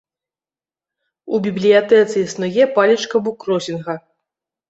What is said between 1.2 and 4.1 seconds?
У бібліятэцы існуе палічка буккросінга.